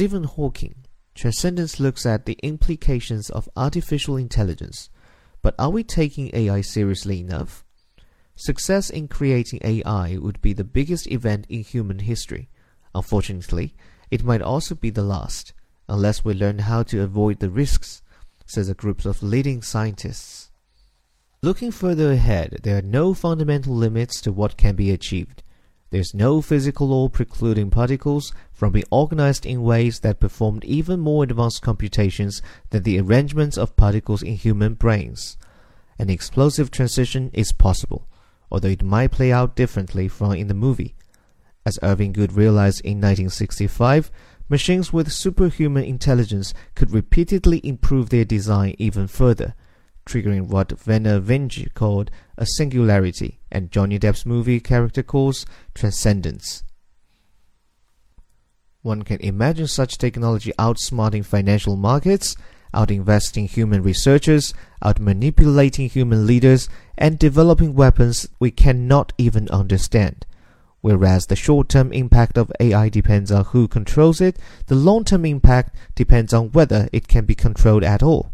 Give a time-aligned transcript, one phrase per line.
[0.00, 4.88] Stephen Hawking, Transcendence looks at the implications of artificial intelligence.
[5.42, 7.66] But are we taking AI seriously enough?
[8.34, 12.48] Success in creating AI would be the biggest event in human history.
[12.94, 13.74] Unfortunately,
[14.10, 15.52] it might also be the last,
[15.86, 18.00] unless we learn how to avoid the risks,
[18.46, 20.50] says a group of leading scientists.
[21.42, 25.42] Looking further ahead, there are no fundamental limits to what can be achieved.
[25.90, 31.24] There's no physical law precluding particles from being organized in ways that performed even more
[31.24, 35.36] advanced computations than the arrangements of particles in human brains.
[35.98, 38.06] An explosive transition is possible,
[38.52, 40.94] although it might play out differently from in the movie.
[41.66, 44.12] As Irving Good realized in 1965,
[44.48, 49.54] machines with superhuman intelligence could repeatedly improve their design even further
[50.10, 56.64] triggering what Vernor Vinge called a singularity and Johnny Depp's movie character calls transcendence.
[58.82, 62.34] One can imagine such technology outsmarting financial markets,
[62.74, 66.68] out-investing human researchers, out-manipulating human leaders,
[66.98, 70.26] and developing weapons we cannot even understand.
[70.80, 76.32] Whereas the short-term impact of AI depends on who controls it, the long-term impact depends
[76.32, 78.32] on whether it can be controlled at all.